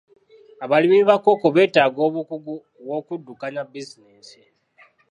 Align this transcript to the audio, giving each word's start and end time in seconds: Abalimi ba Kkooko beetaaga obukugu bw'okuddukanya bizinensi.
Abalimi 0.63 0.99
ba 1.09 1.15
Kkooko 1.19 1.47
beetaaga 1.55 1.99
obukugu 2.07 2.53
bw'okuddukanya 2.83 3.61
bizinensi. 3.71 4.39